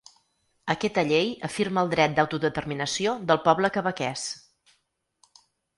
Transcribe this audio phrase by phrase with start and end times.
[0.73, 4.27] Aquesta llei afirma el dret d’autodeterminació del poble quebequès.